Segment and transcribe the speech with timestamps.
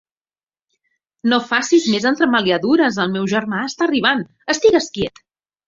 [1.33, 4.27] No facis més entremaliadures, el meu germà està arribant:
[4.59, 5.27] estigues quiet!